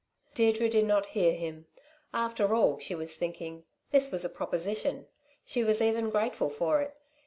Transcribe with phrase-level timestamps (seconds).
[0.33, 1.67] Deirdre did not hear him.
[2.11, 5.05] After all, she was thinking, this was a proposition.
[5.45, 6.97] She was even grateful for it.